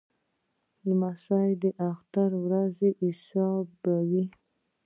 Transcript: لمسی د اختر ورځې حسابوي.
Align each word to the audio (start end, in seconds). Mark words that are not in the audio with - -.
لمسی 0.87 1.51
د 1.61 1.65
اختر 1.89 2.29
ورځې 2.45 2.89
حسابوي. 2.99 4.25